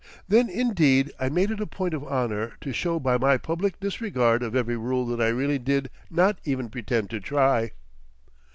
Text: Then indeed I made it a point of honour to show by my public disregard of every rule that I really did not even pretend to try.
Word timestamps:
Then 0.27 0.49
indeed 0.49 1.11
I 1.19 1.29
made 1.29 1.51
it 1.51 1.59
a 1.61 1.67
point 1.67 1.93
of 1.93 2.03
honour 2.03 2.53
to 2.61 2.73
show 2.73 2.99
by 2.99 3.19
my 3.19 3.37
public 3.37 3.79
disregard 3.79 4.41
of 4.41 4.55
every 4.55 4.75
rule 4.75 5.05
that 5.05 5.21
I 5.21 5.27
really 5.29 5.59
did 5.59 5.91
not 6.09 6.39
even 6.43 6.69
pretend 6.69 7.11
to 7.11 7.19
try. 7.19 7.69